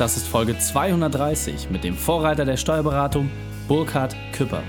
[0.00, 3.30] Das ist Folge 230 mit dem Vorreiter der Steuerberatung,
[3.68, 4.62] Burkhard Küpper.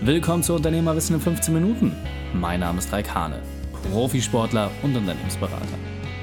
[0.00, 1.92] Willkommen zu Unternehmerwissen in 15 Minuten.
[2.32, 3.42] Mein Name ist Raik Hane,
[3.90, 5.76] Profisportler und Unternehmensberater.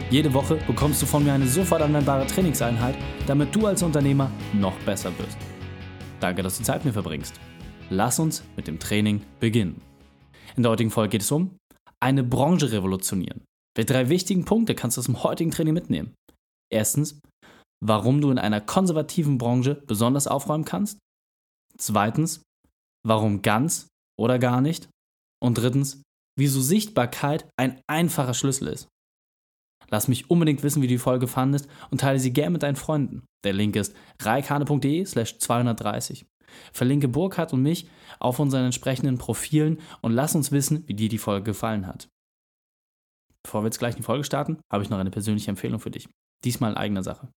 [0.10, 2.96] Jede Woche bekommst du von mir eine sofort anwendbare Trainingseinheit,
[3.28, 5.38] damit du als Unternehmer noch besser wirst.
[6.20, 7.40] Danke, dass du Zeit mit mir verbringst.
[7.92, 9.82] Lass uns mit dem Training beginnen.
[10.58, 11.56] In der heutigen Folge geht es um
[12.00, 13.44] eine Branche revolutionieren.
[13.76, 16.16] Welche drei wichtigen Punkte kannst du aus dem heutigen Training mitnehmen?
[16.72, 17.20] Erstens,
[17.82, 21.00] warum du in einer konservativen Branche besonders aufräumen kannst.
[21.78, 22.44] Zweitens,
[23.06, 23.88] warum ganz
[24.18, 24.90] oder gar nicht.
[25.42, 26.02] Und drittens,
[26.38, 28.88] wieso Sichtbarkeit ein einfacher Schlüssel ist.
[29.90, 32.76] Lass mich unbedingt wissen, wie du die Folge fandest und teile sie gerne mit deinen
[32.76, 33.24] Freunden.
[33.44, 36.26] Der Link ist reikane.de slash 230.
[36.74, 37.88] Verlinke Burkhard und mich
[38.20, 42.10] auf unseren entsprechenden Profilen und lass uns wissen, wie dir die Folge gefallen hat.
[43.44, 45.92] Bevor wir jetzt gleich in die Folge starten, habe ich noch eine persönliche Empfehlung für
[45.92, 46.10] dich.
[46.44, 47.30] Diesmal in eigener Sache.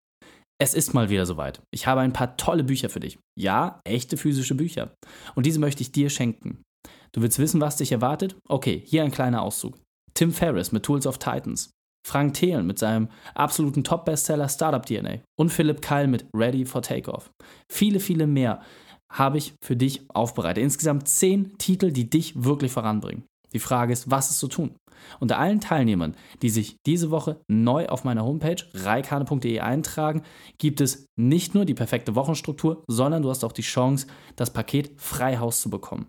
[0.61, 1.59] Es ist mal wieder soweit.
[1.71, 3.17] Ich habe ein paar tolle Bücher für dich.
[3.35, 4.93] Ja, echte physische Bücher.
[5.33, 6.61] Und diese möchte ich dir schenken.
[7.13, 8.35] Du willst wissen, was dich erwartet?
[8.47, 9.79] Okay, hier ein kleiner Auszug.
[10.13, 11.71] Tim Ferriss mit Tools of Titans.
[12.07, 15.23] Frank Thelen mit seinem absoluten Top-Bestseller Startup DNA.
[15.35, 17.31] Und Philipp Keil mit Ready for Takeoff.
[17.67, 18.61] Viele, viele mehr
[19.11, 20.63] habe ich für dich aufbereitet.
[20.63, 23.23] Insgesamt zehn Titel, die dich wirklich voranbringen.
[23.53, 24.75] Die Frage ist, was ist zu tun?
[25.19, 30.23] Unter allen Teilnehmern, die sich diese Woche neu auf meiner Homepage reikane.de eintragen,
[30.57, 35.01] gibt es nicht nur die perfekte Wochenstruktur, sondern du hast auch die Chance, das Paket
[35.01, 36.07] Freihaus zu bekommen.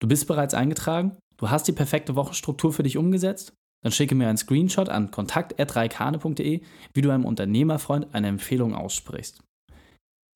[0.00, 4.28] Du bist bereits eingetragen, du hast die perfekte Wochenstruktur für dich umgesetzt, dann schicke mir
[4.28, 6.60] einen Screenshot an kontakt.reikane.de,
[6.94, 9.42] wie du einem Unternehmerfreund eine Empfehlung aussprichst.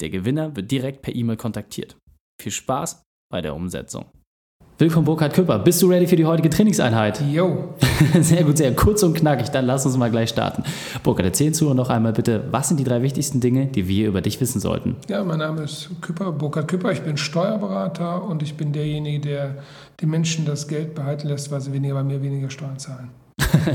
[0.00, 1.96] Der Gewinner wird direkt per E-Mail kontaktiert.
[2.40, 4.06] Viel Spaß bei der Umsetzung.
[4.80, 5.58] Willkommen, Burkhard Küpper.
[5.58, 7.20] Bist du ready für die heutige Trainingseinheit?
[7.30, 7.74] Jo.
[8.20, 9.50] Sehr gut, sehr kurz und knackig.
[9.50, 10.64] Dann lass uns mal gleich starten.
[11.02, 14.22] Burkhard, erzähl zu noch einmal bitte, was sind die drei wichtigsten Dinge, die wir über
[14.22, 14.96] dich wissen sollten?
[15.06, 16.92] Ja, mein Name ist Küpper, Burkhard Küpper.
[16.92, 19.54] Ich bin Steuerberater und ich bin derjenige, der
[20.00, 23.10] den Menschen das Geld behalten lässt, weil sie weniger bei mir weniger Steuern zahlen.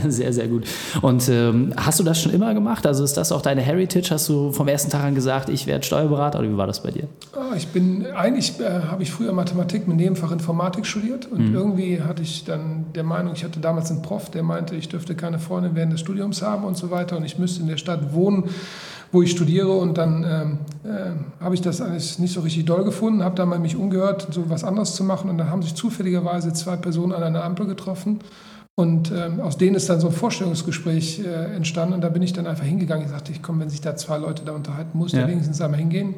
[0.07, 0.66] sehr, sehr gut.
[1.01, 2.85] Und ähm, hast du das schon immer gemacht?
[2.85, 4.09] Also ist das auch deine Heritage?
[4.11, 6.91] Hast du vom ersten Tag an gesagt, ich werde Steuerberater oder wie war das bei
[6.91, 7.07] dir?
[7.33, 11.56] Ah, ich bin, eigentlich äh, habe ich früher Mathematik mit Nebenfach Informatik studiert und mhm.
[11.56, 15.16] irgendwie hatte ich dann der Meinung, ich hatte damals einen Prof, der meinte, ich dürfte
[15.16, 18.13] keine Freundin während des Studiums haben und so weiter und ich müsste in der Stadt
[18.13, 18.45] wohnen,
[19.12, 20.57] wo ich studiere und dann ähm,
[20.91, 24.27] äh, habe ich das eigentlich nicht so richtig doll gefunden, habe dann mal mich umgehört,
[24.31, 27.66] so was anderes zu machen und dann haben sich zufälligerweise zwei Personen an einer Ampel
[27.66, 28.19] getroffen
[28.78, 31.94] und ähm, aus denen ist dann so ein Vorstellungsgespräch äh, entstanden.
[31.94, 33.06] Und da bin ich dann einfach hingegangen.
[33.06, 35.19] Ich sagte, ich komme, wenn sich da zwei Leute da unterhalten, muss ja.
[35.19, 36.16] der wenigstens einmal hingehen.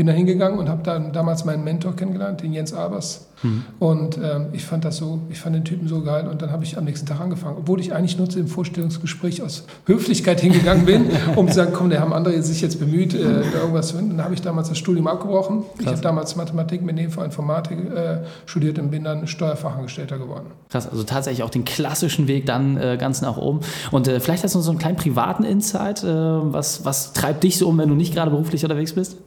[0.00, 3.26] Bin da hingegangen und habe dann damals meinen Mentor kennengelernt, den Jens Albers.
[3.42, 3.64] Mhm.
[3.78, 6.26] Und ähm, ich fand das so, ich fand den Typen so geil.
[6.26, 9.42] Und dann habe ich am nächsten Tag angefangen, obwohl ich eigentlich nur zu dem Vorstellungsgespräch
[9.42, 11.04] aus Höflichkeit hingegangen bin,
[11.36, 14.16] um zu sagen, komm, da haben andere sich jetzt bemüht, äh, da irgendwas zu finden.
[14.16, 15.64] Dann habe ich damals das Studium abgebrochen.
[15.64, 15.80] Krass.
[15.80, 20.46] Ich habe damals Mathematik mit Nebenfach Informatik äh, studiert und bin dann Steuerfachangestellter geworden.
[20.70, 23.60] Krass, also tatsächlich auch den klassischen Weg dann äh, ganz nach oben.
[23.90, 26.02] Und äh, vielleicht hast du so einen kleinen privaten Insight.
[26.02, 29.18] Äh, was, was treibt dich so um, wenn du nicht gerade beruflich unterwegs bist?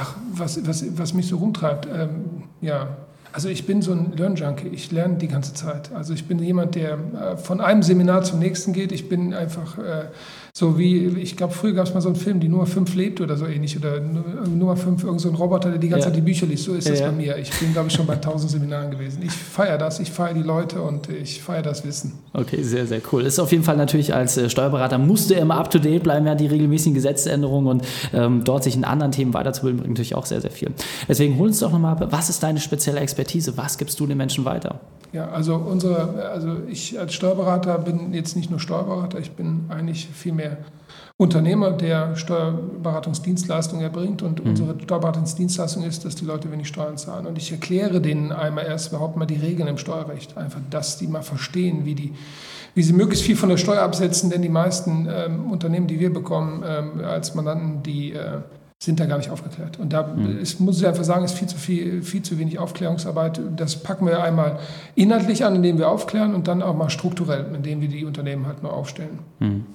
[0.00, 2.96] Ach, was, was, was mich so rumtreibt, ähm, ja,
[3.32, 5.92] also ich bin so ein Lernjunkie, ich lerne die ganze Zeit.
[5.94, 8.92] Also ich bin jemand, der äh, von einem Seminar zum nächsten geht.
[8.92, 10.06] Ich bin einfach äh,
[10.58, 13.20] so wie, ich glaube, früher gab es mal so einen Film, die Nummer 5 lebt
[13.20, 13.76] oder so ähnlich.
[13.76, 16.12] Oder Nummer 5, irgend so ein Roboter, der die ganze ja.
[16.12, 16.64] Zeit die Bücher liest.
[16.64, 17.06] So ist das ja.
[17.06, 17.36] bei mir.
[17.38, 19.22] Ich bin, glaube ich, schon bei tausend Seminaren gewesen.
[19.24, 22.14] Ich feiere das, ich feiere die Leute und ich feiere das Wissen.
[22.32, 23.24] Okay, sehr, sehr cool.
[23.24, 26.26] Ist auf jeden Fall natürlich als äh, Steuerberater, musst du immer up to date bleiben,
[26.26, 30.26] ja, die regelmäßigen Gesetzesänderungen und ähm, dort sich in anderen Themen weiterzubilden, bringt natürlich auch
[30.26, 30.72] sehr, sehr viel.
[31.08, 33.17] Deswegen hol uns doch nochmal, was ist deine spezielle Expertise?
[33.56, 34.80] Was gibst du den Menschen weiter?
[35.12, 40.06] Ja, also unsere, also ich als Steuerberater bin jetzt nicht nur Steuerberater, ich bin eigentlich
[40.06, 40.58] viel mehr
[41.20, 44.22] Unternehmer, der Steuerberatungsdienstleistungen erbringt.
[44.22, 44.50] Und mhm.
[44.50, 47.26] unsere Steuerberatungsdienstleistung ist, dass die Leute wenig Steuern zahlen.
[47.26, 50.36] Und ich erkläre denen einmal erst überhaupt mal die Regeln im Steuerrecht.
[50.36, 52.14] Einfach, dass die mal verstehen, wie, die,
[52.74, 54.30] wie sie möglichst viel von der Steuer absetzen.
[54.30, 58.42] Denn die meisten ähm, Unternehmen, die wir bekommen ähm, als Mandanten, die äh,
[58.80, 59.80] sind da gar nicht aufgeklärt.
[59.80, 60.38] Und da mhm.
[60.38, 63.40] ist, muss ich einfach sagen, ist viel zu viel, viel zu wenig Aufklärungsarbeit.
[63.56, 64.60] Das packen wir einmal
[64.94, 68.62] inhaltlich an, indem wir aufklären und dann auch mal strukturell, indem wir die Unternehmen halt
[68.62, 69.18] nur aufstellen.
[69.40, 69.66] Mhm.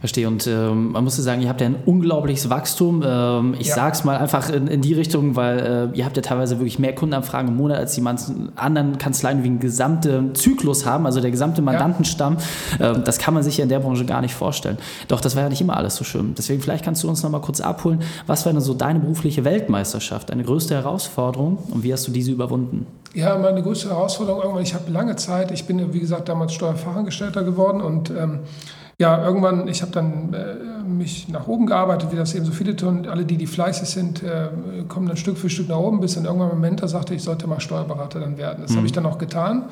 [0.00, 0.26] Verstehe.
[0.26, 3.04] Und ähm, man muss sagen, ihr habt ja ein unglaubliches Wachstum.
[3.06, 3.76] Ähm, ich ja.
[3.76, 6.80] sage es mal einfach in, in, die Richtung, weil äh, ihr habt ja teilweise wirklich
[6.80, 11.20] mehr Kundenanfragen im Monat, als die manchen anderen Kanzleien wie einen gesamten Zyklus haben, also
[11.20, 12.38] der gesamte Mandantenstamm.
[12.80, 12.94] Ja.
[12.94, 14.78] Ähm, das kann man sich ja in der Branche gar nicht vorstellen.
[15.06, 16.34] Doch das war ja nicht immer alles so schön.
[16.36, 18.00] Deswegen vielleicht kannst du uns noch mal kurz abholen.
[18.26, 22.86] Was war so deine berufliche Weltmeisterschaft, deine größte Herausforderung und wie hast du diese überwunden?
[23.14, 27.42] Ja, meine größte Herausforderung irgendwann, ich habe lange Zeit, ich bin wie gesagt damals Steuerfachangestellter
[27.42, 28.40] geworden und ähm,
[29.00, 32.74] ja, irgendwann, ich habe dann äh, mich nach oben gearbeitet, wie das eben so viele
[32.74, 33.06] tun.
[33.06, 34.48] Alle, die, die fleißig sind, äh,
[34.88, 37.46] kommen dann Stück für Stück nach oben, bis dann irgendwann mein Mentor sagte, ich sollte
[37.46, 38.62] mal Steuerberater dann werden.
[38.62, 38.78] Das mhm.
[38.78, 39.66] habe ich dann auch getan.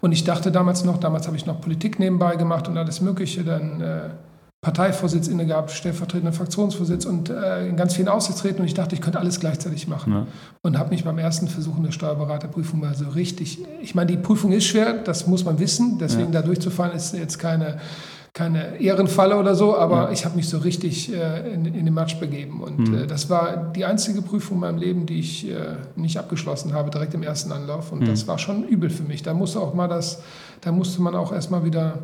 [0.00, 3.42] Und ich dachte damals noch, damals habe ich noch Politik nebenbei gemacht und alles Mögliche,
[3.42, 4.00] dann äh,
[4.62, 9.00] Parteivorsitz inne gehabt, stellvertretender Fraktionsvorsitz und äh, in ganz vielen Aussichtsräten und ich dachte, ich
[9.00, 10.12] könnte alles gleichzeitig machen.
[10.12, 10.26] Ja.
[10.60, 14.18] Und habe mich beim ersten Versuch in der Steuerberaterprüfung mal so richtig, ich meine, die
[14.18, 16.40] Prüfung ist schwer, das muss man wissen, deswegen ja.
[16.40, 17.78] da durchzufallen ist jetzt keine
[18.32, 20.12] keine Ehrenfalle oder so, aber ja.
[20.12, 22.62] ich habe mich so richtig äh, in, in, den Matsch begeben.
[22.62, 22.98] Und mhm.
[22.98, 26.90] äh, das war die einzige Prüfung in meinem Leben, die ich äh, nicht abgeschlossen habe,
[26.90, 27.90] direkt im ersten Anlauf.
[27.90, 28.06] Und mhm.
[28.06, 29.24] das war schon übel für mich.
[29.24, 30.22] Da musste auch mal das,
[30.60, 31.98] da musste man auch erstmal wieder,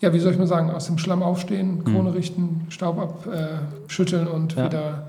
[0.00, 2.16] ja, wie soll ich mal sagen, aus dem Schlamm aufstehen, Krone mhm.
[2.16, 4.66] richten, Staub abschütteln und ja.
[4.66, 5.06] wieder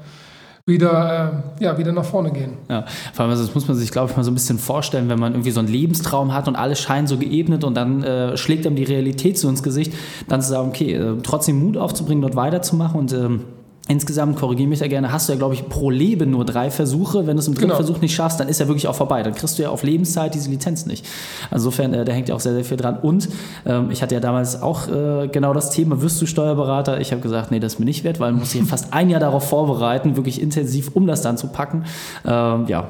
[0.68, 2.58] wieder, äh, ja, wieder nach vorne gehen.
[2.70, 5.08] Ja, vor allem, also das muss man sich, glaube ich, mal so ein bisschen vorstellen,
[5.08, 8.36] wenn man irgendwie so einen Lebenstraum hat und alles scheint so geebnet und dann äh,
[8.36, 9.94] schlägt einem die Realität so ins Gesicht,
[10.28, 13.46] dann zu sagen, okay, äh, trotzdem Mut aufzubringen, dort weiterzumachen und ähm,
[13.90, 17.26] Insgesamt, korrigiere mich da gerne, hast du ja, glaube ich, pro Leben nur drei Versuche.
[17.26, 17.76] Wenn du es im dritten genau.
[17.76, 19.24] Versuch nicht schaffst, dann ist ja wirklich auch vorbei.
[19.24, 21.06] Dann kriegst du ja auf Lebenszeit diese Lizenz nicht.
[21.52, 22.98] insofern, äh, da hängt ja auch sehr, sehr viel dran.
[22.98, 23.30] Und
[23.66, 27.00] ähm, ich hatte ja damals auch äh, genau das Thema, wirst du Steuerberater?
[27.00, 29.10] Ich habe gesagt, nee, das ist mir nicht wert, weil man muss sich fast ein
[29.10, 31.86] Jahr darauf vorbereiten, wirklich intensiv, um das dann zu packen.
[32.26, 32.88] Ähm, ja,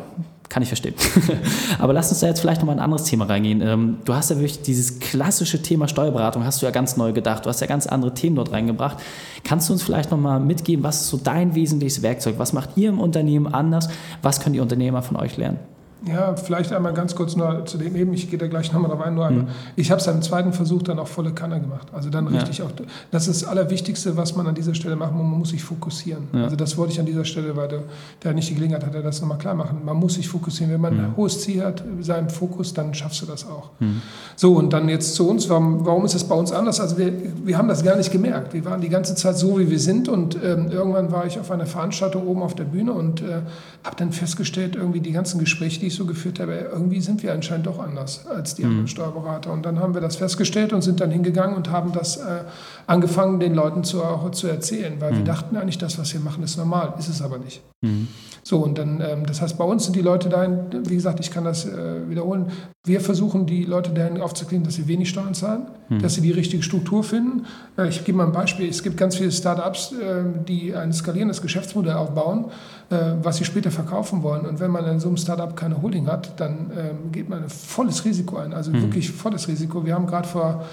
[0.49, 0.95] kann ich verstehen.
[1.79, 3.61] Aber lass uns da jetzt vielleicht nochmal ein anderes Thema reingehen.
[3.61, 7.45] Ähm, du hast ja wirklich dieses klassische Thema Steuerberatung, hast du ja ganz neu gedacht.
[7.45, 8.97] Du hast ja ganz andere Themen dort reingebracht.
[9.43, 12.35] Kannst du uns vielleicht nochmal mitgeben, was ist so dein wesentliches Werkzeug?
[12.37, 13.89] Was macht ihr im Unternehmen anders?
[14.21, 15.59] Was können die Unternehmer von euch lernen?
[16.05, 19.01] Ja, vielleicht einmal ganz kurz nur zu dem eben, ich gehe da gleich nochmal drauf
[19.01, 19.43] ein, nur einmal.
[19.45, 19.49] Mhm.
[19.75, 21.87] Ich habe es im zweiten Versuch dann auch volle Kanne gemacht.
[21.91, 22.65] Also dann richtig ja.
[22.65, 22.71] auch,
[23.11, 26.27] das ist das Allerwichtigste, was man an dieser Stelle machen muss, man muss sich fokussieren.
[26.33, 26.43] Ja.
[26.43, 27.79] Also das wollte ich an dieser Stelle, weil der,
[28.23, 29.81] der nicht die Gelegenheit hatte, das nochmal klar machen.
[29.83, 30.71] Man muss sich fokussieren.
[30.71, 30.99] Wenn man mhm.
[31.05, 33.71] ein hohes Ziel hat, seinen Fokus, dann schaffst du das auch.
[33.79, 34.01] Mhm.
[34.35, 36.79] So, und dann jetzt zu uns, warum, warum ist es bei uns anders?
[36.79, 37.11] Also wir,
[37.43, 38.53] wir haben das gar nicht gemerkt.
[38.53, 41.49] Wir waren die ganze Zeit so, wie wir sind und ähm, irgendwann war ich auf
[41.49, 43.41] einer Veranstaltung oben auf der Bühne und äh,
[43.83, 47.33] habe dann festgestellt, irgendwie die ganzen Gespräche, die ich so geführt habe, irgendwie sind wir
[47.33, 48.69] anscheinend doch anders als die mhm.
[48.69, 49.51] anderen Steuerberater.
[49.51, 52.43] Und dann haben wir das festgestellt und sind dann hingegangen und haben das äh,
[52.85, 54.01] angefangen, den Leuten zu,
[54.31, 55.17] zu erzählen, weil mhm.
[55.17, 57.61] wir dachten eigentlich, das, was wir machen, ist normal, ist es aber nicht.
[57.81, 58.07] Mhm.
[58.47, 61.31] So, und dann, ähm, das heißt, bei uns sind die Leute dahin, wie gesagt, ich
[61.31, 62.45] kann das äh, wiederholen,
[62.85, 66.01] wir versuchen die Leute dahin aufzuklären, dass sie wenig Steuern zahlen, mhm.
[66.01, 67.45] dass sie die richtige Struktur finden.
[67.77, 71.41] Äh, ich gebe mal ein Beispiel, es gibt ganz viele Startups, äh, die ein skalierendes
[71.41, 72.45] Geschäftsmodell aufbauen,
[72.89, 74.45] äh, was sie später verkaufen wollen.
[74.45, 77.49] Und wenn man in so einem Startup keine Holding hat, dann ähm, geht man ein
[77.49, 78.83] volles Risiko ein, also mhm.
[78.83, 79.85] wirklich volles Risiko.
[79.85, 80.63] Wir haben gerade vor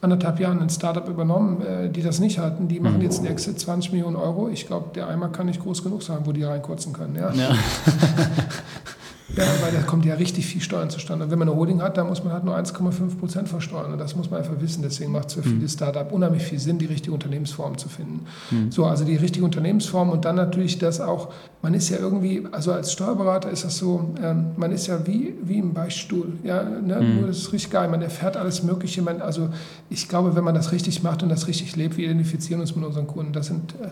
[0.00, 2.68] anderthalb Jahren ein Startup übernommen, äh, die das nicht hatten.
[2.68, 3.02] Die machen mhm.
[3.02, 4.48] jetzt einen Exit 20 Millionen Euro.
[4.48, 7.16] Ich glaube, der Eimer kann nicht groß genug sein, wo die reinkurzen können.
[7.16, 7.32] Ja.
[7.32, 7.50] ja.
[9.36, 11.24] Ja, weil da kommt ja richtig viel Steuern zustande.
[11.24, 13.92] Und wenn man eine Holding hat, dann muss man halt nur 1,5 Prozent versteuern.
[13.92, 14.82] Und das muss man einfach wissen.
[14.82, 15.68] Deswegen macht es für viele mhm.
[15.68, 18.26] Startups unheimlich viel Sinn, die richtige Unternehmensform zu finden.
[18.50, 18.72] Mhm.
[18.72, 21.32] So, also die richtige Unternehmensform und dann natürlich das auch,
[21.62, 25.34] man ist ja irgendwie, also als Steuerberater ist das so, ähm, man ist ja wie,
[25.42, 26.32] wie im Beichtstuhl.
[26.42, 27.00] Ja, ne?
[27.00, 27.16] Mhm.
[27.20, 27.88] Nur das ist richtig geil.
[27.88, 29.02] Man erfährt alles Mögliche.
[29.02, 29.50] Man, also
[29.90, 32.84] ich glaube, wenn man das richtig macht und das richtig lebt, wir identifizieren uns mit
[32.84, 33.32] unseren Kunden.
[33.32, 33.88] Das sind, äh,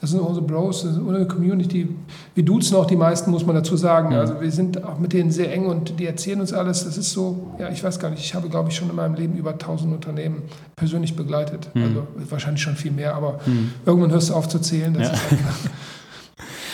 [0.00, 1.88] das sind unsere Bros, das ist unsere Community.
[2.34, 4.14] Wir duzen auch die meisten, muss man dazu sagen.
[4.14, 6.84] Also wir sind auch mit denen sehr eng und die erzählen uns alles.
[6.84, 9.14] Das ist so, ja, ich weiß gar nicht, ich habe, glaube ich, schon in meinem
[9.14, 10.42] Leben über 1000 Unternehmen
[10.76, 11.70] persönlich begleitet.
[11.74, 11.82] Mhm.
[11.82, 13.72] Also wahrscheinlich schon viel mehr, aber mhm.
[13.86, 14.94] irgendwann hörst du auf zu zählen.
[14.94, 15.14] Das ja.
[15.14, 15.56] ist einfach,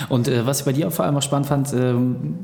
[0.09, 1.95] Und äh, was ich bei dir vor allem auch spannend fand, äh,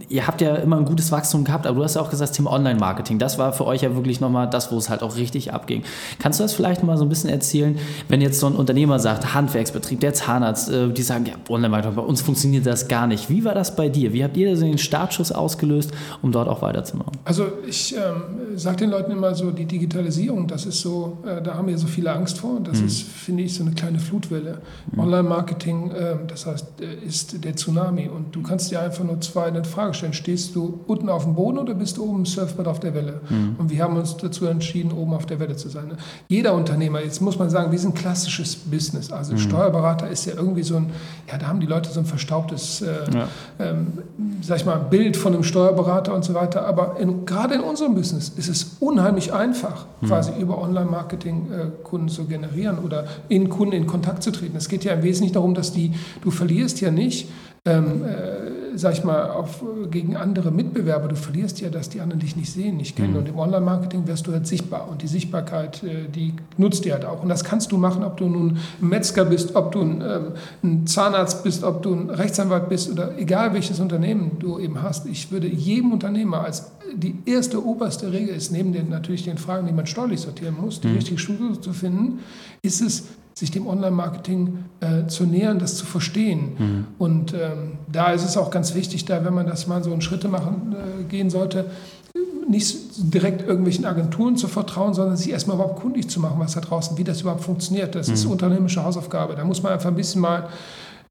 [0.09, 2.37] ihr habt ja immer ein gutes Wachstum gehabt, aber du hast ja auch gesagt, das
[2.37, 5.53] Thema Online-Marketing, das war für euch ja wirklich nochmal das, wo es halt auch richtig
[5.53, 5.83] abging.
[6.19, 7.79] Kannst du das vielleicht mal so ein bisschen erzählen,
[8.09, 12.03] wenn jetzt so ein Unternehmer sagt, Handwerksbetrieb, der Zahnarzt, äh, die sagen, ja, Online-Marketing, bei
[12.03, 13.31] uns funktioniert das gar nicht.
[13.31, 14.13] Wie war das bei dir?
[14.13, 17.13] Wie habt ihr den Startschuss ausgelöst, um dort auch weiterzumachen?
[17.25, 21.55] Also ich ähm, sage den Leuten immer so, die Digitalisierung, das ist so, äh, da
[21.55, 22.61] haben wir so viele Angst vor.
[22.63, 22.87] Das mhm.
[22.87, 24.59] ist, finde ich, so eine kleine Flutwelle.
[24.93, 25.01] Mhm.
[25.01, 28.09] Online-Marketing, ähm, das heißt, äh, ist der Tsunami.
[28.09, 30.13] Und du kannst dir einfach nur zwei eine Frage stellen.
[30.13, 33.21] Stehst du unten auf dem Boden oder bist du oben im Surfbrett auf der Welle?
[33.29, 33.57] Mhm.
[33.59, 35.93] Und wir haben uns dazu entschieden, oben auf der Welle zu sein.
[36.29, 39.13] Jeder Unternehmer, jetzt muss man sagen, wir sind ein klassisches Business.
[39.13, 39.39] Also mhm.
[39.39, 40.91] Steuerberater ist ja irgendwie so ein,
[41.31, 43.29] ja, da haben die Leute so ein verstaubtes, äh, ja.
[43.59, 43.99] ähm,
[44.41, 46.67] sag ich mal, Bild von einem Steuerberater und so weiter.
[46.67, 50.07] Aber in, gerade in unserem Business ist es unheimlich einfach, mhm.
[50.07, 54.57] quasi über Online-Marketing äh, Kunden zu generieren oder in Kunden in Kontakt zu treten.
[54.57, 57.29] Es geht ja im Wesentlichen darum, dass die, du verlierst ja nicht
[57.67, 61.09] ähm, äh, sag ich mal, auf, gegen andere Mitbewerber.
[61.09, 63.13] Du verlierst ja, dass die anderen dich nicht sehen, nicht kennen.
[63.13, 63.19] Mhm.
[63.19, 64.89] Und im Online-Marketing wirst du halt sichtbar.
[64.91, 67.23] Und die Sichtbarkeit, äh, die nutzt dir halt auch.
[67.23, 70.33] Und das kannst du machen, ob du nun ein Metzger bist, ob du ein, ähm,
[70.63, 75.07] ein Zahnarzt bist, ob du ein Rechtsanwalt bist oder egal welches Unternehmen du eben hast.
[75.07, 79.67] Ich würde jedem Unternehmer als die erste oberste Regel ist, neben den natürlich den Fragen,
[79.67, 80.97] die man steuerlich sortieren muss, die mhm.
[80.97, 82.21] richtige Struktur zu finden,
[82.63, 83.05] ist es
[83.35, 86.53] sich dem Online-Marketing äh, zu nähern, das zu verstehen.
[86.57, 86.87] Mhm.
[86.99, 90.01] Und ähm, da ist es auch ganz wichtig, da, wenn man das mal so in
[90.01, 91.67] Schritte machen äh, gehen sollte,
[92.49, 92.77] nicht
[93.13, 96.97] direkt irgendwelchen Agenturen zu vertrauen, sondern sich erstmal überhaupt kundig zu machen, was da draußen,
[96.97, 97.95] wie das überhaupt funktioniert.
[97.95, 98.15] Das mhm.
[98.15, 99.35] ist unternehmerische Hausaufgabe.
[99.35, 100.49] Da muss man einfach ein bisschen mal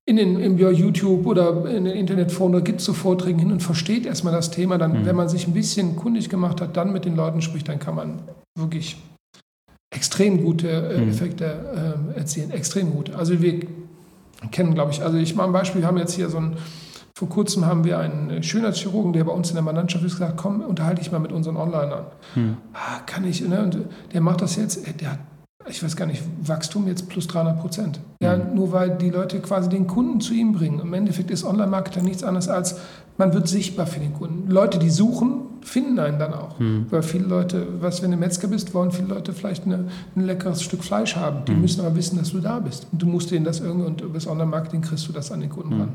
[0.06, 3.64] in den im YouTube oder in den Internetforen, da gibt es so Vorträge hin und
[3.64, 4.78] versteht erstmal das Thema.
[4.78, 5.06] Dann, mhm.
[5.06, 7.96] wenn man sich ein bisschen kundig gemacht hat, dann mit den Leuten spricht, dann kann
[7.96, 8.22] man
[8.58, 8.98] wirklich
[9.94, 11.10] extrem gute äh, mhm.
[11.10, 11.46] Effekte
[12.16, 12.52] äh, erzielen.
[12.52, 13.14] Extrem gut.
[13.14, 13.62] Also wir
[14.52, 16.58] kennen, glaube ich, also ich mache ein Beispiel, wir haben jetzt hier so ein
[17.16, 20.62] vor kurzem haben wir einen Schönheitschirurgen, der bei uns in der Mannschaft ist, gesagt, komm,
[20.62, 22.06] unterhalte ich mal mit unseren Onlinern.
[22.34, 22.58] Hm.
[22.74, 23.62] Ah, kann ich, ne?
[23.62, 23.78] Und
[24.12, 25.20] der macht das jetzt, der hat,
[25.68, 28.00] ich weiß gar nicht, Wachstum jetzt plus 300 Prozent.
[28.22, 28.56] Ja, hm.
[28.56, 30.80] nur weil die Leute quasi den Kunden zu ihm bringen.
[30.80, 32.78] Im Endeffekt ist Online-Marketing nichts anderes als,
[33.18, 34.50] man wird sichtbar für den Kunden.
[34.50, 36.60] Leute, die suchen, finden einen dann auch.
[36.60, 36.88] Hm.
[36.90, 40.62] Weil viele Leute, was wenn du Metzger bist, wollen viele Leute vielleicht eine, ein leckeres
[40.62, 41.46] Stück Fleisch haben.
[41.46, 41.62] Die hm.
[41.62, 42.88] müssen aber wissen, dass du da bist.
[42.92, 45.50] Und du musst denen das irgendwie, und über das Online-Marketing kriegst du das an den
[45.50, 45.80] Kunden hm.
[45.80, 45.90] ran.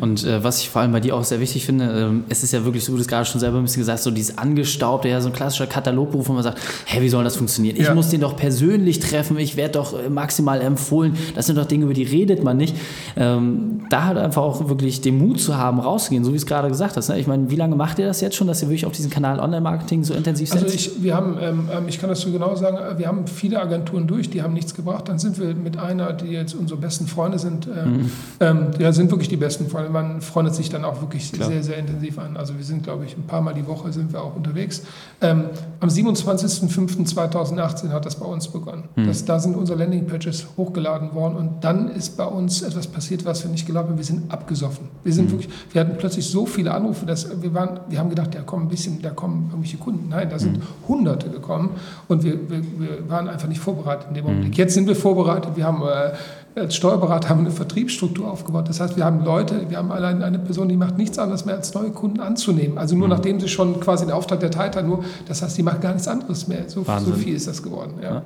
[0.00, 2.52] Und äh, was ich vor allem bei dir auch sehr wichtig finde, äh, es ist
[2.52, 4.38] ja wirklich so, wie du es gerade schon selber ein bisschen gesagt hast, so dieses
[4.38, 7.76] angestaubte, ja, so ein klassischer Katalogberuf, wo man sagt, hä, wie soll das funktionieren?
[7.76, 7.94] Ich ja.
[7.94, 11.16] muss den doch persönlich treffen, ich werde doch äh, maximal empfohlen.
[11.34, 12.76] Das sind doch Dinge, über die redet man nicht.
[13.16, 16.68] Ähm, da halt einfach auch wirklich den Mut zu haben, rauszugehen, so wie es gerade
[16.68, 17.08] gesagt hast.
[17.08, 17.18] Ne?
[17.18, 19.40] Ich meine, wie lange macht ihr das jetzt schon, dass ihr wirklich auf diesen Kanal
[19.40, 20.64] Online-Marketing so intensiv setzt?
[20.64, 23.60] Also ich, wir haben, ähm, ähm, ich kann das so genau sagen, wir haben viele
[23.60, 25.08] Agenturen durch, die haben nichts gebracht.
[25.08, 28.10] Dann sind wir mit einer, die jetzt unsere besten Freunde sind, äh, mhm.
[28.40, 29.90] ähm, ja, sind wirklich die besten Freunde.
[29.90, 31.48] Man freundet sich dann auch wirklich Klar.
[31.48, 32.36] sehr, sehr intensiv an.
[32.36, 34.82] Also wir sind, glaube ich, ein paar Mal die Woche sind wir auch unterwegs.
[35.20, 35.44] Ähm,
[35.80, 38.84] am 27.05.2018 hat das bei uns begonnen.
[38.96, 39.06] Mhm.
[39.06, 43.44] Das, da sind unsere Landingpages hochgeladen worden und dann ist bei uns etwas passiert, was
[43.44, 43.98] wir nicht geglaubt haben.
[43.98, 44.88] Wir sind abgesoffen.
[45.04, 45.32] Wir sind mhm.
[45.32, 48.66] wirklich, wir hatten plötzlich so viele Anrufe, dass wir waren, wir haben gedacht, da kommen
[48.66, 50.08] ein bisschen, da kommen irgendwelche Kunden.
[50.08, 50.88] Nein, da sind mhm.
[50.88, 51.70] Hunderte gekommen
[52.08, 54.50] und wir, wir, wir, waren einfach nicht vorbereitet in dem Augenblick.
[54.50, 54.56] Mhm.
[54.56, 55.52] Jetzt sind wir vorbereitet.
[55.56, 56.12] Wir haben äh,
[56.60, 58.68] als Steuerberater haben eine Vertriebsstruktur aufgebaut.
[58.68, 61.56] Das heißt, wir haben Leute, wir haben allein eine Person, die macht nichts anderes mehr,
[61.56, 62.78] als neue Kunden anzunehmen.
[62.78, 63.14] Also nur mhm.
[63.14, 66.08] nachdem sie schon quasi den Auftrag erteilt hat, nur, das heißt, die macht gar nichts
[66.08, 66.64] anderes mehr.
[66.68, 67.94] So, so viel ist das geworden.
[68.02, 68.14] Ja.
[68.14, 68.22] Ja.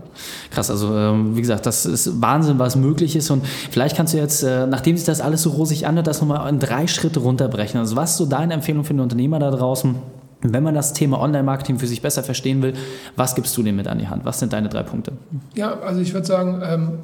[0.51, 3.31] Krass, also ähm, wie gesagt, das ist Wahnsinn, was möglich ist.
[3.31, 6.49] Und vielleicht kannst du jetzt, äh, nachdem sich das alles so rosig anhört, das nochmal
[6.49, 7.81] in drei Schritte runterbrechen.
[7.81, 9.97] Also was ist so deine Empfehlung für den Unternehmer da draußen?
[10.43, 12.75] Wenn man das Thema Online-Marketing für sich besser verstehen will,
[13.17, 14.25] was gibst du dem mit an die Hand?
[14.25, 15.13] Was sind deine drei Punkte?
[15.55, 16.99] Ja, also ich würde sagen, ähm,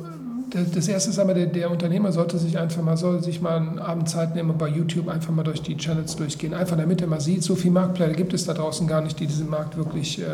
[0.51, 3.79] das erste ist aber, der, der, Unternehmer sollte sich einfach mal, soll sich mal einen
[3.79, 6.55] Abend Zeit nehmen und bei YouTube einfach mal durch die Channels durchgehen.
[6.55, 9.27] Einfach damit er mal sieht, so viele Marktplayer gibt es da draußen gar nicht, die
[9.27, 10.25] diesen Markt wirklich äh,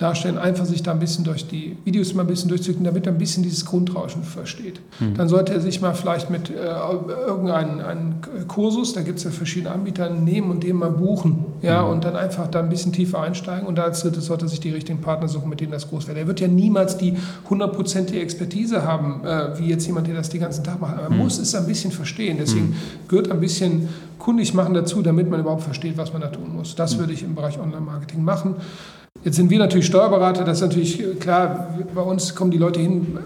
[0.00, 3.12] darstellen, einfach sich da ein bisschen durch die Videos mal ein bisschen durchzuklicken, damit er
[3.12, 4.80] ein bisschen dieses Grundrauschen versteht.
[4.98, 5.14] Mhm.
[5.14, 6.54] Dann sollte er sich mal vielleicht mit äh,
[7.26, 8.14] irgendeinem
[8.48, 11.44] Kursus, da gibt es ja verschiedene Anbieter, nehmen und den mal buchen.
[11.60, 11.90] Ja, mhm.
[11.90, 13.68] und dann einfach da ein bisschen tiefer einsteigen.
[13.68, 16.16] Und als drittes sollte er sich die richtigen Partner suchen, mit denen das groß wird.
[16.16, 17.18] Er wird ja niemals die
[17.50, 20.94] hundertprozentige Expertise haben, äh, wie jetzt jemand, der das den ganzen Tag macht.
[20.94, 21.24] Aber man mhm.
[21.24, 22.38] muss es ein bisschen verstehen.
[22.40, 22.74] Deswegen mhm.
[23.06, 26.74] gehört ein bisschen kundig machen dazu, damit man überhaupt versteht, was man da tun muss.
[26.74, 27.00] Das mhm.
[27.00, 28.54] würde ich im Bereich Online-Marketing machen.
[29.24, 33.18] Jetzt sind wir natürlich Steuerberater, das ist natürlich klar, bei uns kommen die Leute hin,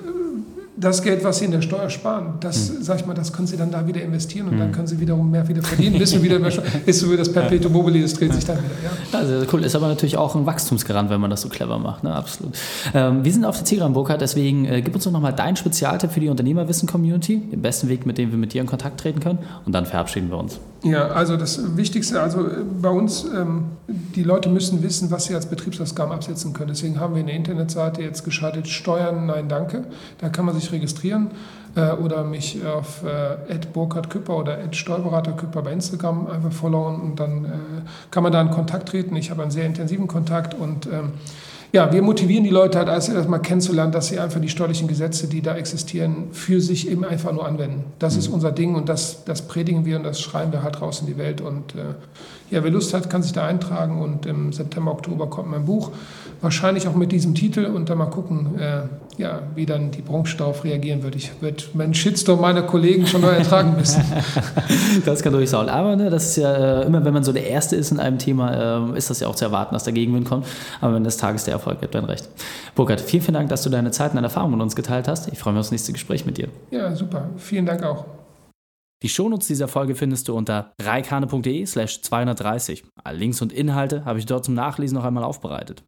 [0.77, 2.83] das Geld, was Sie in der Steuer sparen, das, hm.
[2.83, 4.59] sag ich mal, das können Sie dann da wieder investieren und hm.
[4.59, 6.41] dann können Sie wiederum mehr wieder verdienen, wir wieder
[6.87, 8.69] ist so wie das Perpetuum mobile, das dreht sich dann wieder.
[8.83, 9.19] Ja.
[9.19, 12.13] Also cool, ist aber natürlich auch ein Wachstumsgarant, wenn man das so clever macht, ne?
[12.13, 12.55] absolut.
[12.93, 16.11] Ähm, wir sind auf der Zielgeraden, Burkhard, deswegen äh, gib uns doch nochmal deinen Spezialtipp
[16.11, 19.39] für die Unternehmerwissen-Community, den besten Weg, mit dem wir mit dir in Kontakt treten können
[19.65, 20.59] und dann verabschieden wir uns.
[20.85, 25.35] Ja, also das Wichtigste, also äh, bei uns, ähm, die Leute müssen wissen, was sie
[25.35, 26.69] als Betriebsausgaben absetzen können.
[26.69, 29.85] Deswegen haben wir eine Internetseite jetzt geschaltet, Steuern, nein, danke.
[30.19, 31.31] Da kann man sich registrieren
[31.75, 37.19] äh, oder mich auf äh, Burkhard Küpper oder Steuerberater Küpper bei Instagram einfach followen und
[37.19, 37.49] dann äh,
[38.11, 39.17] kann man da in Kontakt treten.
[39.17, 41.13] Ich habe einen sehr intensiven Kontakt und ähm,
[41.75, 45.43] ja, wir motivieren die Leute halt erstmal kennenzulernen, dass sie einfach die steuerlichen Gesetze, die
[45.43, 47.83] da existieren, für sich eben einfach nur anwenden.
[47.99, 48.21] Das mhm.
[48.21, 51.09] ist unser Ding und das, das predigen wir und das schreiben wir halt raus in
[51.09, 51.41] die Welt.
[51.41, 51.95] Und äh,
[52.53, 55.91] ja, wer Lust hat, kann sich da eintragen und im September, Oktober kommt mein Buch.
[56.41, 58.83] Wahrscheinlich auch mit diesem Titel und dann mal gucken, äh,
[59.17, 61.15] ja, wie dann die Branche darauf reagieren wird.
[61.15, 64.03] Ich würde meinen Shitstorm meiner Kollegen schon noch ertragen müssen.
[65.05, 65.69] das kann durchaus sein.
[65.69, 68.19] Aber ne, das ist ja äh, immer, wenn man so der Erste ist in einem
[68.19, 70.47] Thema, äh, ist das ja auch zu erwarten, dass der Gegenwind kommt.
[70.81, 72.29] Aber wenn des Tages der Erfolg gibt, dann recht.
[72.75, 75.29] Burkhard, vielen, vielen Dank, dass du deine Zeit und deine Erfahrungen mit uns geteilt hast.
[75.33, 76.49] Ich freue mich aufs nächste Gespräch mit dir.
[76.71, 77.29] Ja, super.
[77.37, 78.05] Vielen Dank auch.
[79.03, 82.85] Die Shownotes dieser Folge findest du unter reikane.de slash 230.
[83.05, 85.85] Alle Links und Inhalte habe ich dort zum Nachlesen noch einmal aufbereitet.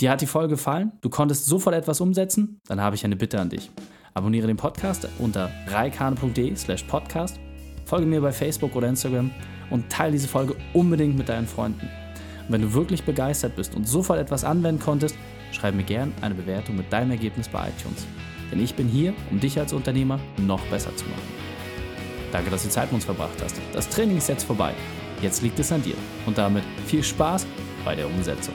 [0.00, 0.90] Dir hat die Folge gefallen?
[1.02, 2.60] Du konntest sofort etwas umsetzen?
[2.66, 3.70] Dann habe ich eine Bitte an dich.
[4.12, 7.38] Abonniere den Podcast unter reikane.de slash podcast,
[7.84, 9.30] folge mir bei Facebook oder Instagram
[9.70, 11.88] und teile diese Folge unbedingt mit deinen Freunden.
[12.46, 15.16] Und wenn du wirklich begeistert bist und sofort etwas anwenden konntest,
[15.52, 18.04] schreib mir gern eine Bewertung mit deinem Ergebnis bei iTunes.
[18.50, 21.22] Denn ich bin hier, um dich als Unternehmer noch besser zu machen.
[22.32, 23.60] Danke, dass du Zeit mit uns verbracht hast.
[23.72, 24.74] Das Training ist jetzt vorbei.
[25.22, 25.94] Jetzt liegt es an dir.
[26.26, 27.46] Und damit viel Spaß
[27.84, 28.54] bei der Umsetzung.